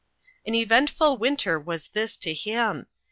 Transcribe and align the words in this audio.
An 0.47 0.55
eventful 0.55 1.17
winter 1.19 1.59
this 1.63 1.89
was 1.93 2.17
to 2.17 2.33
him. 2.33 2.87